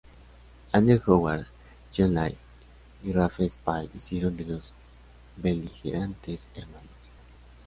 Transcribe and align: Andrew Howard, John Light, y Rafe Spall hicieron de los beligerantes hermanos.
Andrew 0.73 0.97
Howard, 1.05 1.45
John 1.91 2.15
Light, 2.15 2.35
y 3.03 3.13
Rafe 3.13 3.47
Spall 3.51 3.87
hicieron 3.93 4.35
de 4.35 4.45
los 4.45 4.73
beligerantes 5.37 6.39
hermanos. 6.55 6.89